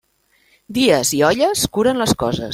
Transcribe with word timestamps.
Dies 0.77 1.11
i 1.19 1.23
olles 1.29 1.65
curen 1.79 2.05
les 2.05 2.17
coses. 2.25 2.47